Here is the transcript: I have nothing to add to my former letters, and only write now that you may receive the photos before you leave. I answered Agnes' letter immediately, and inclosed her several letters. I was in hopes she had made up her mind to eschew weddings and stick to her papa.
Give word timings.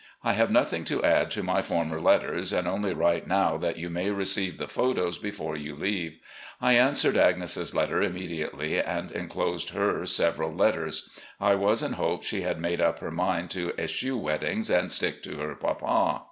I 0.23 0.33
have 0.33 0.49
nothing 0.49 0.83
to 0.85 1.03
add 1.03 1.29
to 1.29 1.43
my 1.43 1.61
former 1.61 2.01
letters, 2.01 2.51
and 2.51 2.67
only 2.67 2.91
write 2.91 3.27
now 3.27 3.55
that 3.57 3.77
you 3.77 3.87
may 3.91 4.09
receive 4.09 4.57
the 4.57 4.67
photos 4.67 5.19
before 5.19 5.55
you 5.55 5.75
leave. 5.75 6.17
I 6.59 6.73
answered 6.73 7.15
Agnes' 7.15 7.71
letter 7.75 8.01
immediately, 8.01 8.81
and 8.81 9.11
inclosed 9.11 9.69
her 9.75 10.07
several 10.07 10.51
letters. 10.55 11.07
I 11.39 11.53
was 11.53 11.83
in 11.83 11.93
hopes 11.93 12.25
she 12.25 12.41
had 12.41 12.59
made 12.59 12.81
up 12.81 12.97
her 12.97 13.11
mind 13.11 13.51
to 13.51 13.73
eschew 13.77 14.17
weddings 14.17 14.71
and 14.71 14.91
stick 14.91 15.21
to 15.21 15.37
her 15.37 15.53
papa. 15.53 16.19